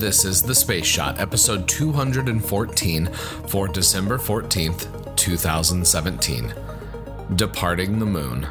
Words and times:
This 0.00 0.24
is 0.24 0.40
The 0.40 0.54
Space 0.54 0.86
Shot, 0.86 1.20
episode 1.20 1.68
214 1.68 3.06
for 3.48 3.68
December 3.68 4.16
14th, 4.16 5.14
2017. 5.14 6.54
Departing 7.36 7.98
the 7.98 8.06
Moon. 8.06 8.48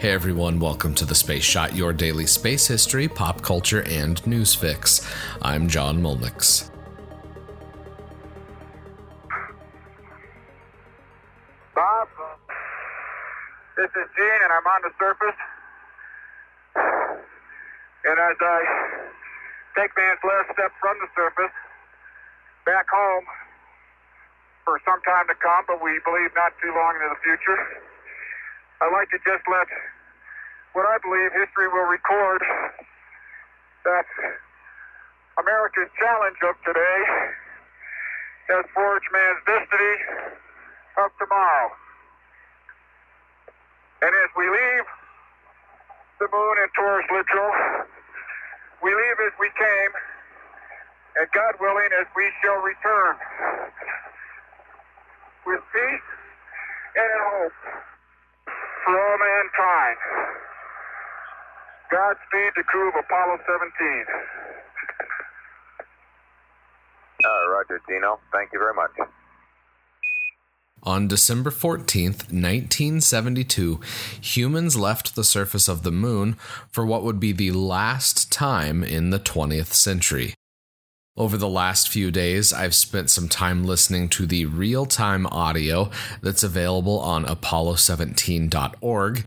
Hey 0.00 0.10
everyone, 0.10 0.58
welcome 0.58 0.96
to 0.96 1.04
The 1.04 1.14
Space 1.14 1.44
Shot, 1.44 1.76
your 1.76 1.92
daily 1.92 2.26
space 2.26 2.66
history, 2.66 3.06
pop 3.06 3.40
culture, 3.40 3.84
and 3.84 4.26
news 4.26 4.52
fix. 4.52 5.08
I'm 5.42 5.68
John 5.68 6.02
Mulnix. 6.02 6.72
Bob, 11.72 12.08
this 13.76 13.90
is 13.90 14.08
Gene, 14.16 14.42
and 14.42 14.52
I'm 14.52 14.66
on 14.66 14.82
the 14.82 14.90
surface. 14.98 15.38
And 18.04 18.18
as 18.18 18.36
I 18.40 19.01
take 19.76 19.92
man's 19.96 20.20
last 20.24 20.52
step 20.52 20.72
from 20.80 20.96
the 21.00 21.08
surface 21.16 21.54
back 22.64 22.86
home 22.88 23.24
for 24.64 24.78
some 24.86 25.00
time 25.02 25.26
to 25.26 25.36
come, 25.42 25.64
but 25.66 25.82
we 25.82 25.98
believe 26.06 26.30
not 26.38 26.54
too 26.62 26.70
long 26.70 26.94
into 26.94 27.10
the 27.10 27.20
future, 27.24 27.58
I'd 28.80 28.94
like 28.94 29.10
to 29.10 29.18
just 29.26 29.42
let 29.50 29.66
what 30.72 30.86
I 30.86 30.96
believe 31.02 31.32
history 31.34 31.68
will 31.68 31.88
record 31.90 32.40
that 33.84 34.06
America's 35.38 35.90
challenge 35.98 36.38
of 36.46 36.54
today 36.64 36.98
has 38.48 38.64
forged 38.74 39.08
man's 39.12 39.42
destiny 39.46 39.96
of 41.02 41.10
tomorrow. 41.18 41.68
And 44.02 44.10
as 44.10 44.30
we 44.36 44.46
leave 44.46 44.86
the 46.18 46.28
moon 46.30 46.54
in 46.62 46.68
Taurus 46.74 47.06
Littrow, 47.10 47.50
we 48.82 48.90
leave 48.90 49.18
as 49.26 49.34
we 49.38 49.48
came, 49.54 49.92
and 51.16 51.26
God 51.32 51.54
willing, 51.60 51.90
as 52.00 52.06
we 52.16 52.26
shall 52.42 52.60
return 52.62 53.14
with 55.46 55.62
peace 55.72 56.08
and 56.98 57.18
hope 57.30 57.58
for 58.84 58.94
all 58.98 59.18
mankind. 59.18 59.98
Godspeed 61.90 62.52
the 62.56 62.64
crew 62.64 62.88
of 62.88 62.94
Apollo 62.98 63.38
17. 63.46 64.06
Uh, 67.22 67.50
Roger, 67.52 67.80
Gino. 67.86 68.18
Thank 68.32 68.50
you 68.52 68.58
very 68.58 68.74
much. 68.74 68.90
On 70.84 71.06
December 71.06 71.50
14th, 71.50 72.32
1972, 72.32 73.78
humans 74.20 74.76
left 74.76 75.14
the 75.14 75.22
surface 75.22 75.68
of 75.68 75.84
the 75.84 75.92
moon 75.92 76.36
for 76.72 76.84
what 76.84 77.04
would 77.04 77.20
be 77.20 77.30
the 77.30 77.52
last 77.52 78.32
time 78.32 78.82
in 78.82 79.10
the 79.10 79.20
20th 79.20 79.74
century. 79.74 80.34
Over 81.16 81.36
the 81.36 81.48
last 81.48 81.88
few 81.88 82.10
days, 82.10 82.52
I've 82.52 82.74
spent 82.74 83.10
some 83.10 83.28
time 83.28 83.62
listening 83.62 84.08
to 84.10 84.26
the 84.26 84.46
real 84.46 84.84
time 84.84 85.24
audio 85.28 85.88
that's 86.20 86.42
available 86.42 86.98
on 86.98 87.26
apollo17.org. 87.26 89.24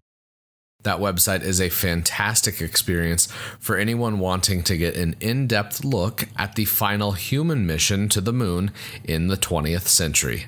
That 0.83 0.99
website 0.99 1.41
is 1.41 1.61
a 1.61 1.69
fantastic 1.69 2.59
experience 2.59 3.27
for 3.61 3.77
anyone 3.77 4.19
wanting 4.19 4.61
to 4.63 4.75
get 4.75 4.97
an 4.97 5.15
in 5.21 5.47
depth 5.47 5.85
look 5.85 6.27
at 6.35 6.55
the 6.55 6.65
final 6.65 7.13
human 7.13 7.65
mission 7.65 8.09
to 8.09 8.19
the 8.19 8.33
moon 8.33 8.71
in 9.05 9.27
the 9.27 9.37
20th 9.37 9.87
century 9.87 10.47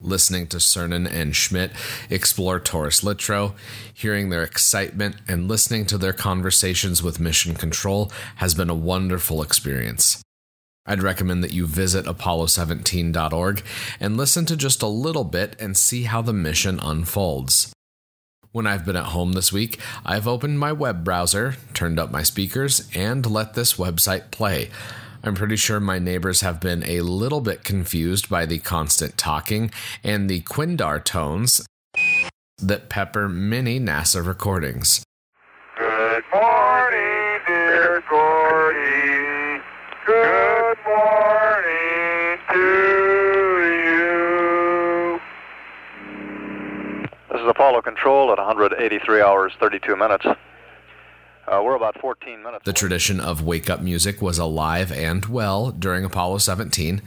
listening 0.00 0.46
to 0.48 0.58
Cernan 0.58 1.10
and 1.10 1.34
Schmitt 1.34 1.72
explore 2.10 2.60
Taurus 2.60 3.00
Littrow, 3.00 3.54
hearing 3.92 4.30
their 4.30 4.42
excitement, 4.42 5.16
and 5.26 5.48
listening 5.48 5.86
to 5.86 5.98
their 5.98 6.12
conversations 6.12 7.02
with 7.02 7.20
Mission 7.20 7.54
Control 7.54 8.10
has 8.36 8.54
been 8.54 8.70
a 8.70 8.74
wonderful 8.74 9.42
experience. 9.42 10.22
I'd 10.86 11.02
recommend 11.02 11.42
that 11.42 11.52
you 11.52 11.66
visit 11.66 12.04
apollo17.org 12.04 13.62
and 14.00 14.16
listen 14.16 14.44
to 14.46 14.56
just 14.56 14.82
a 14.82 14.86
little 14.86 15.24
bit 15.24 15.56
and 15.58 15.76
see 15.76 16.02
how 16.02 16.20
the 16.20 16.34
mission 16.34 16.78
unfolds. 16.78 17.72
When 18.52 18.66
I've 18.66 18.84
been 18.84 18.94
at 18.94 19.06
home 19.06 19.32
this 19.32 19.52
week, 19.52 19.80
I've 20.04 20.28
opened 20.28 20.60
my 20.60 20.72
web 20.72 21.02
browser, 21.02 21.56
turned 21.72 21.98
up 21.98 22.12
my 22.12 22.22
speakers, 22.22 22.88
and 22.94 23.24
let 23.26 23.54
this 23.54 23.74
website 23.74 24.30
play. 24.30 24.70
I'm 25.26 25.34
pretty 25.34 25.56
sure 25.56 25.80
my 25.80 25.98
neighbors 25.98 26.42
have 26.42 26.60
been 26.60 26.84
a 26.84 27.00
little 27.00 27.40
bit 27.40 27.64
confused 27.64 28.28
by 28.28 28.44
the 28.44 28.58
constant 28.58 29.16
talking 29.16 29.70
and 30.02 30.28
the 30.28 30.42
Quindar 30.42 31.02
tones 31.02 31.66
that 32.58 32.90
pepper 32.90 33.26
many 33.26 33.80
NASA 33.80 34.22
recordings. 34.24 35.02
Good 35.78 36.24
morning, 36.30 37.40
dear 37.46 38.04
Gordy. 38.10 39.62
Good 40.04 40.76
morning 40.86 42.38
to 42.52 42.58
you. 43.88 45.20
This 47.32 47.40
is 47.40 47.48
Apollo 47.48 47.80
Control 47.80 48.30
at 48.30 48.36
183 48.36 49.22
hours 49.22 49.54
32 49.58 49.96
minutes. 49.96 50.26
Uh, 51.54 51.62
we're 51.62 51.76
about 51.76 52.00
14 52.00 52.42
minutes. 52.42 52.64
The 52.64 52.72
tradition 52.72 53.20
of 53.20 53.42
wake 53.42 53.70
up 53.70 53.80
music 53.80 54.20
was 54.20 54.38
alive 54.38 54.90
and 54.90 55.24
well 55.26 55.70
during 55.70 56.04
Apollo 56.04 56.38
17. 56.38 57.00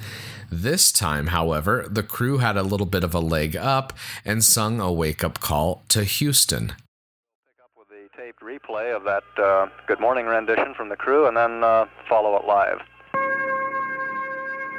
This 0.50 0.92
time, 0.92 1.28
however, 1.28 1.86
the 1.90 2.04
crew 2.04 2.38
had 2.38 2.56
a 2.56 2.64
little 2.64 2.86
bit 2.86 3.04
of 3.04 3.14
a 3.14 3.20
leg 3.20 3.58
up 3.58 3.92
and 4.24 4.44
sung 4.44 4.80
a 4.80 4.92
wake 4.92 5.24
up 5.24 5.40
call 5.40 5.84
to 5.90 6.06
Houston. 6.06 6.68
Pick 6.68 7.62
up 7.62 7.72
with 7.78 7.90
the 7.90 8.08
taped 8.16 8.42
replay 8.42 8.96
of 8.96 9.04
that 9.04 9.24
uh, 9.38 9.68
Good 9.86 10.00
Morning 10.00 10.28
rendition 10.28 10.74
from 10.74 10.88
the 10.88 10.96
crew 10.96 11.28
and 11.28 11.36
then 11.36 11.64
uh, 11.64 11.86
follow 12.08 12.38
it 12.38 12.46
live. 12.46 12.80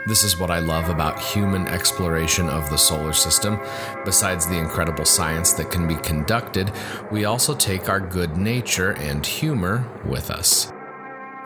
This 0.07 0.25
is 0.25 0.39
what 0.39 0.51
I 0.51 0.59
love 0.59 0.89
about 0.89 1.21
human 1.21 1.67
exploration 1.67 2.49
of 2.49 2.71
the 2.71 2.79
solar 2.79 3.13
system. 3.13 3.59
Besides 4.05 4.47
the 4.47 4.57
incredible 4.57 5.05
science 5.05 5.53
that 5.55 5.71
can 5.71 5.87
be 5.87 5.97
conducted, 5.97 6.73
we 7.11 7.25
also 7.25 7.55
take 7.55 7.89
our 7.89 8.01
good 8.01 8.37
nature 8.37 8.93
and 8.93 9.27
humor 9.27 9.87
with 10.07 10.31
us. 10.31 10.73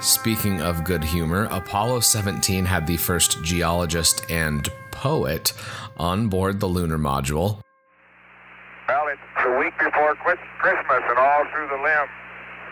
Speaking 0.01 0.61
of 0.61 0.85
good 0.85 1.03
humor, 1.03 1.49
Apollo 1.51 2.01
17 2.01 2.65
had 2.65 2.87
the 2.87 2.97
first 2.97 3.43
geologist 3.43 4.31
and 4.31 4.69
poet 4.91 5.53
on 5.97 6.29
board 6.29 6.61
the 6.61 6.69
lunar 6.69 6.99
module. 6.99 7.61
Well, 8.89 9.09
it's 9.09 9.21
the 9.45 9.59
week 9.59 9.75
before 9.79 10.15
Christmas, 10.17 11.03
and 11.09 11.19
all 11.19 11.45
through 11.53 11.69
the 11.69 11.83
limb, 11.83 12.09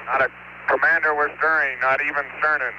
not 0.07 0.23
a 0.23 0.31
commander 0.69 1.15
was 1.15 1.31
stirring, 1.39 1.79
not 1.81 2.01
even 2.03 2.25
Cernan. 2.43 2.73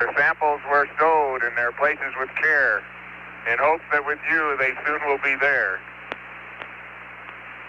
Their 0.00 0.16
samples 0.16 0.60
were 0.64 0.88
stowed 0.96 1.44
in 1.44 1.54
their 1.54 1.72
places 1.72 2.16
with 2.18 2.30
care, 2.40 2.82
in 3.52 3.58
hopes 3.60 3.84
that 3.92 4.04
with 4.06 4.18
you 4.32 4.56
they 4.56 4.72
soon 4.86 4.98
will 5.04 5.20
be 5.20 5.36
there. 5.36 5.78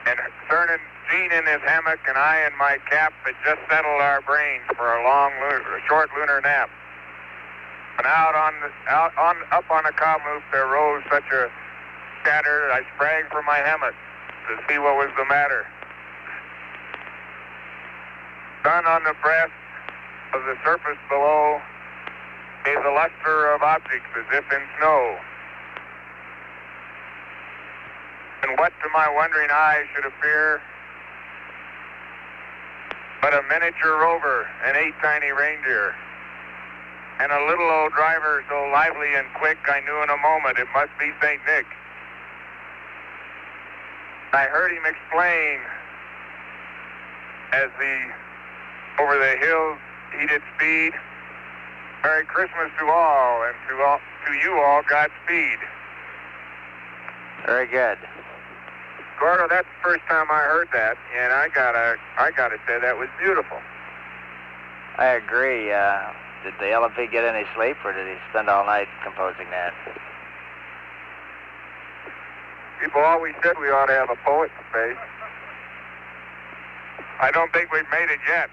And 0.07 0.17
Cernan, 0.47 0.79
Gene 1.11 1.31
in 1.31 1.45
his 1.45 1.59
hammock, 1.67 1.99
and 2.07 2.17
I 2.17 2.47
in 2.47 2.57
my 2.57 2.79
cap 2.89 3.11
had 3.27 3.35
just 3.43 3.59
settled 3.69 3.99
our 3.99 4.21
brains 4.21 4.63
for 4.77 4.95
a 4.95 5.03
long, 5.03 5.33
a 5.43 5.79
short 5.87 6.09
lunar 6.15 6.39
nap. 6.39 6.71
And 7.97 8.07
out 8.07 8.33
on, 8.33 8.53
the, 8.63 8.71
out 8.87 9.11
on, 9.17 9.35
up 9.51 9.69
on 9.69 9.85
a 9.85 9.91
cob 9.91 10.21
loop, 10.25 10.41
there 10.53 10.67
rose 10.67 11.03
such 11.11 11.27
a 11.35 11.51
scatter. 12.23 12.71
I 12.71 12.81
sprang 12.95 13.25
from 13.29 13.45
my 13.45 13.57
hammock 13.57 13.93
to 14.47 14.55
see 14.69 14.79
what 14.79 14.95
was 14.95 15.11
the 15.17 15.25
matter. 15.25 15.67
Sun 18.63 18.85
on 18.85 19.03
the 19.03 19.15
breast 19.21 19.51
of 20.33 20.45
the 20.45 20.55
surface 20.63 20.97
below 21.09 21.59
gave 22.65 22.81
the 22.83 22.91
luster 22.91 23.53
of 23.53 23.61
objects 23.61 24.09
as 24.17 24.25
if 24.33 24.45
in 24.51 24.61
snow. 24.79 25.17
And 28.43 28.57
what 28.57 28.73
to 28.81 28.89
my 28.89 29.09
wondering 29.09 29.49
eyes 29.51 29.85
should 29.95 30.05
appear 30.05 30.61
but 33.21 33.33
a 33.33 33.41
miniature 33.47 34.01
rover 34.01 34.49
and 34.65 34.75
eight 34.75 34.95
tiny 35.01 35.31
reindeer. 35.31 35.93
And 37.19 37.31
a 37.31 37.45
little 37.45 37.69
old 37.69 37.93
driver 37.93 38.43
so 38.49 38.67
lively 38.73 39.13
and 39.13 39.27
quick 39.35 39.59
I 39.69 39.79
knew 39.81 40.01
in 40.01 40.09
a 40.09 40.17
moment 40.17 40.57
it 40.57 40.67
must 40.73 40.89
be 40.99 41.11
St. 41.21 41.39
Nick. 41.45 41.67
I 44.33 44.45
heard 44.45 44.71
him 44.71 44.83
explain 44.85 45.59
as 47.53 47.69
the 47.77 48.09
over 48.99 49.17
the 49.17 49.37
hills 49.37 49.77
he 50.17 50.25
did 50.25 50.41
speed. 50.55 50.93
Merry 52.03 52.25
Christmas 52.25 52.71
to 52.79 52.85
all, 52.87 53.43
and 53.43 53.55
to 53.69 53.83
all 53.83 53.99
to 54.25 54.33
you 54.33 54.59
all, 54.59 54.81
Godspeed. 54.89 55.59
Very 57.45 57.67
good. 57.67 57.97
Gordo, 59.19 59.47
that's 59.47 59.67
the 59.67 59.83
first 59.83 60.01
time 60.07 60.27
I 60.31 60.41
heard 60.41 60.69
that, 60.73 60.97
and 61.15 61.31
I 61.31 61.47
gotta 61.49 61.97
I 62.17 62.31
gotta 62.31 62.57
say 62.67 62.79
that 62.79 62.97
was 62.97 63.07
beautiful. 63.19 63.57
I 64.97 65.13
agree. 65.13 65.71
Uh, 65.71 66.09
did 66.43 66.53
the 66.59 66.73
LMP 66.73 67.11
get 67.11 67.23
any 67.23 67.45
sleep, 67.55 67.77
or 67.85 67.93
did 67.93 68.07
he 68.07 68.15
spend 68.31 68.49
all 68.49 68.65
night 68.65 68.87
composing 69.03 69.49
that? 69.51 69.73
People 72.81 73.01
always 73.01 73.35
said 73.43 73.59
we 73.59 73.69
ought 73.69 73.85
to 73.85 73.93
have 73.93 74.09
a 74.09 74.17
poet 74.25 74.49
in 74.49 74.65
space. 74.73 75.03
I 77.19 77.29
don't 77.29 77.53
think 77.53 77.71
we've 77.71 77.89
made 77.91 78.09
it 78.09 78.19
yet. 78.27 78.49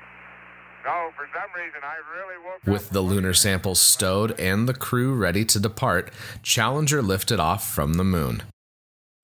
No, 0.84 1.10
for 1.16 1.28
some 1.34 1.50
reason 1.54 1.80
I 1.82 1.96
really 2.16 2.44
woke 2.44 2.66
With 2.66 2.90
the 2.90 3.00
lunar 3.00 3.34
samples 3.34 3.80
stowed 3.80 4.38
and 4.38 4.68
the 4.68 4.74
crew 4.74 5.14
ready 5.14 5.44
to 5.46 5.60
depart, 5.60 6.10
Challenger 6.42 7.02
lifted 7.02 7.40
off 7.40 7.68
from 7.68 7.94
the 7.94 8.04
moon. 8.04 8.42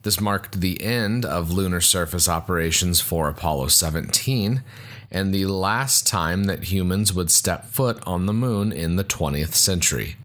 This 0.03 0.21
marked 0.21 0.61
the 0.61 0.83
end 0.83 1.25
of 1.25 1.51
lunar 1.51 1.81
surface 1.81 2.29
operations 2.29 3.01
for 3.01 3.29
Apollo 3.29 3.69
17 3.69 4.62
and 5.11 5.33
the 5.33 5.47
last 5.47 6.06
time 6.06 6.45
that 6.45 6.65
humans 6.65 7.15
would 7.15 7.31
step 7.31 7.67
foot 7.67 8.03
on 8.06 8.27
the 8.27 8.33
moon 8.33 8.73
in 8.73 8.97
the 8.97 9.05
20th 9.05 9.55
century. 9.55 10.17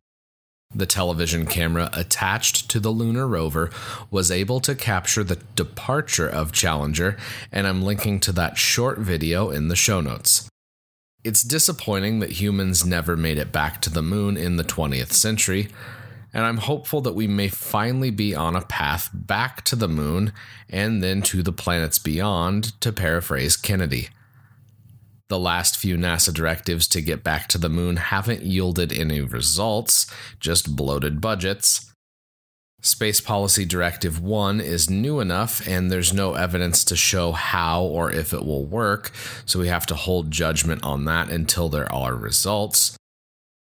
The 0.75 0.85
television 0.85 1.45
camera 1.45 1.89
attached 1.93 2.69
to 2.69 2.79
the 2.79 2.89
lunar 2.89 3.27
rover 3.27 3.71
was 4.11 4.31
able 4.31 4.59
to 4.61 4.75
capture 4.75 5.23
the 5.23 5.39
departure 5.55 6.27
of 6.27 6.51
Challenger, 6.51 7.17
and 7.51 7.65
I'm 7.65 7.81
linking 7.81 8.19
to 8.21 8.31
that 8.33 8.57
short 8.57 8.99
video 8.99 9.49
in 9.49 9.69
the 9.69 9.75
show 9.75 10.01
notes. 10.01 10.48
It's 11.21 11.43
disappointing 11.43 12.19
that 12.19 12.39
humans 12.39 12.85
never 12.85 13.17
made 13.17 13.37
it 13.37 13.51
back 13.51 13.81
to 13.81 13.89
the 13.89 14.01
moon 14.01 14.37
in 14.37 14.55
the 14.55 14.63
20th 14.63 15.11
century, 15.11 15.67
and 16.33 16.45
I'm 16.45 16.57
hopeful 16.57 17.01
that 17.01 17.15
we 17.15 17.27
may 17.27 17.49
finally 17.49 18.09
be 18.09 18.33
on 18.33 18.55
a 18.55 18.61
path 18.61 19.09
back 19.13 19.65
to 19.65 19.75
the 19.75 19.89
moon 19.89 20.31
and 20.69 21.03
then 21.03 21.21
to 21.23 21.43
the 21.43 21.51
planets 21.51 21.99
beyond, 21.99 22.79
to 22.81 22.93
paraphrase 22.93 23.57
Kennedy. 23.57 24.09
The 25.27 25.39
last 25.39 25.77
few 25.77 25.97
NASA 25.97 26.33
directives 26.33 26.87
to 26.87 27.01
get 27.01 27.23
back 27.23 27.47
to 27.49 27.57
the 27.57 27.69
moon 27.69 27.97
haven't 27.97 28.43
yielded 28.43 28.93
any 28.93 29.19
results, 29.19 30.09
just 30.39 30.75
bloated 30.75 31.19
budgets. 31.19 31.88
Space 32.81 33.19
Policy 33.19 33.65
Directive 33.65 34.21
1 34.21 34.61
is 34.61 34.89
new 34.89 35.19
enough, 35.19 35.67
and 35.67 35.91
there's 35.91 36.13
no 36.13 36.35
evidence 36.35 36.85
to 36.85 36.95
show 36.95 37.33
how 37.33 37.83
or 37.83 38.09
if 38.09 38.31
it 38.31 38.45
will 38.45 38.65
work, 38.65 39.11
so 39.45 39.59
we 39.59 39.67
have 39.67 39.85
to 39.87 39.95
hold 39.95 40.31
judgment 40.31 40.81
on 40.81 41.03
that 41.03 41.29
until 41.29 41.67
there 41.67 41.91
are 41.91 42.15
results. 42.15 42.95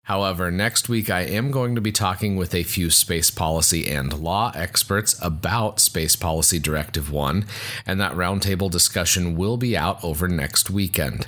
However, 0.04 0.52
next 0.52 0.88
week 0.88 1.10
I 1.10 1.22
am 1.22 1.52
going 1.52 1.76
to 1.76 1.82
be 1.82 1.92
talking 1.92 2.38
with 2.38 2.56
a 2.56 2.64
few 2.64 2.90
space 2.90 3.30
policy 3.30 3.90
and 3.90 4.20
law 4.20 4.54
experts 4.56 5.18
about 5.22 5.82
Space 5.82 6.16
Policy 6.16 6.60
Directive 6.60 7.12
1, 7.12 7.46
and 7.86 8.00
that 8.00 8.14
roundtable 8.14 8.72
discussion 8.72 9.36
will 9.36 9.58
be 9.58 9.76
out 9.76 10.02
over 10.02 10.30
next 10.30 10.70
weekend. 10.70 11.28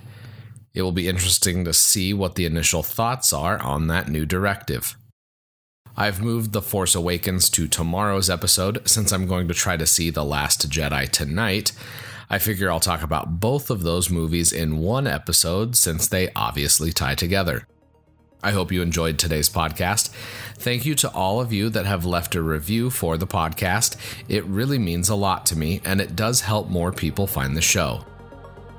It 0.73 0.81
will 0.81 0.93
be 0.93 1.09
interesting 1.09 1.65
to 1.65 1.73
see 1.73 2.13
what 2.13 2.35
the 2.35 2.45
initial 2.45 2.83
thoughts 2.83 3.33
are 3.33 3.61
on 3.61 3.87
that 3.87 4.07
new 4.07 4.25
directive. 4.25 4.95
I've 5.97 6.21
moved 6.21 6.51
The 6.51 6.61
Force 6.61 6.93
Awakens 6.93 7.49
to 7.51 7.69
tomorrow's 7.69 8.29
episode 8.29 8.85
since 8.85 9.13
I'm 9.13 9.27
going 9.27 9.47
to 9.47 9.53
try 9.53 9.77
to 9.77 9.85
see 9.85 10.09
The 10.09 10.25
Last 10.25 10.69
Jedi 10.69 11.09
tonight. 11.09 11.71
I 12.29 12.37
figure 12.37 12.69
I'll 12.69 12.81
talk 12.81 13.01
about 13.01 13.39
both 13.39 13.69
of 13.69 13.83
those 13.83 14.09
movies 14.09 14.51
in 14.51 14.79
one 14.79 15.07
episode 15.07 15.77
since 15.77 16.07
they 16.07 16.31
obviously 16.35 16.91
tie 16.91 17.15
together. 17.15 17.65
I 18.43 18.51
hope 18.51 18.73
you 18.73 18.81
enjoyed 18.81 19.17
today's 19.17 19.49
podcast. 19.49 20.09
Thank 20.55 20.85
you 20.85 20.95
to 20.95 21.11
all 21.11 21.39
of 21.39 21.53
you 21.53 21.69
that 21.69 21.85
have 21.85 22.05
left 22.05 22.35
a 22.35 22.41
review 22.41 22.89
for 22.89 23.17
the 23.17 23.25
podcast. 23.25 23.95
It 24.27 24.43
really 24.45 24.77
means 24.77 25.07
a 25.07 25.15
lot 25.15 25.45
to 25.47 25.57
me, 25.57 25.81
and 25.85 26.01
it 26.01 26.15
does 26.15 26.41
help 26.41 26.69
more 26.69 26.91
people 26.91 27.25
find 27.25 27.55
the 27.55 27.61
show. 27.61 28.05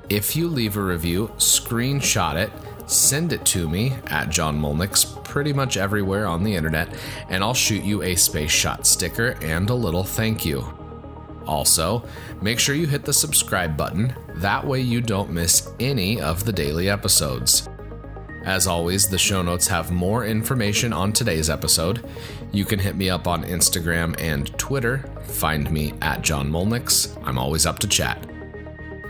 If 0.09 0.35
you 0.35 0.47
leave 0.47 0.77
a 0.77 0.81
review, 0.81 1.27
screenshot 1.37 2.35
it, 2.35 2.51
send 2.89 3.33
it 3.33 3.45
to 3.47 3.67
me 3.67 3.93
at 4.07 4.29
John 4.29 4.59
Mulnix 4.59 5.21
pretty 5.25 5.51
much 5.51 5.75
everywhere 5.75 6.25
on 6.25 6.43
the 6.43 6.55
internet, 6.55 6.87
and 7.27 7.43
I'll 7.43 7.53
shoot 7.53 7.83
you 7.83 8.03
a 8.03 8.15
Space 8.15 8.51
Shot 8.51 8.87
sticker 8.87 9.35
and 9.41 9.69
a 9.69 9.75
little 9.75 10.05
thank 10.05 10.45
you. 10.45 10.65
Also, 11.45 12.03
make 12.41 12.59
sure 12.59 12.75
you 12.75 12.87
hit 12.87 13.03
the 13.03 13.13
subscribe 13.13 13.75
button, 13.75 14.15
that 14.35 14.65
way 14.65 14.79
you 14.79 15.01
don't 15.01 15.29
miss 15.29 15.71
any 15.79 16.21
of 16.21 16.45
the 16.45 16.53
daily 16.53 16.89
episodes. 16.89 17.67
As 18.45 18.65
always, 18.65 19.09
the 19.09 19.17
show 19.17 19.41
notes 19.41 19.67
have 19.67 19.91
more 19.91 20.25
information 20.25 20.93
on 20.93 21.11
today's 21.11 21.49
episode. 21.49 22.07
You 22.53 22.63
can 22.63 22.79
hit 22.79 22.95
me 22.95 23.09
up 23.09 23.27
on 23.27 23.43
Instagram 23.43 24.15
and 24.21 24.57
Twitter. 24.57 24.99
Find 25.23 25.69
me 25.69 25.93
at 26.01 26.21
John 26.21 26.49
Mulnix. 26.49 27.21
I'm 27.25 27.37
always 27.37 27.65
up 27.65 27.79
to 27.79 27.87
chat. 27.89 28.36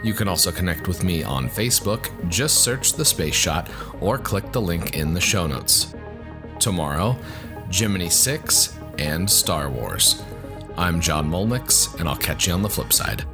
You 0.04 0.14
can 0.14 0.28
also 0.28 0.52
connect 0.52 0.88
with 0.88 1.04
me 1.04 1.24
on 1.24 1.50
Facebook. 1.50 2.10
Just 2.30 2.64
search 2.64 2.94
the 2.94 3.06
Space 3.06 3.36
Shot 3.36 3.70
or 4.00 4.18
click 4.18 4.52
the 4.52 4.62
link 4.62 4.96
in 4.96 5.14
the 5.14 5.22
show 5.22 5.48
notes. 5.48 5.96
Tomorrow, 6.60 7.18
Gemini 7.70 8.08
6 8.08 8.78
and 9.00 9.30
Star 9.30 9.70
Wars. 9.70 10.22
I'm 10.78 11.02
John 11.02 11.30
Mulnix, 11.30 12.00
and 12.00 12.08
I'll 12.08 12.16
catch 12.16 12.48
you 12.48 12.54
on 12.54 12.62
the 12.62 12.70
flip 12.70 12.94
side. 12.94 13.26